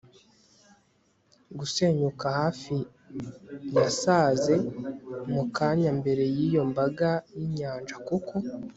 gusenyuka 1.57 2.25
hafi-yasaze 2.39 4.55
mukanya 5.33 5.91
mbere 5.99 6.23
yiyo 6.35 6.61
mbaga 6.71 7.09
yinyanja 7.37 7.95
kuko 8.07 8.33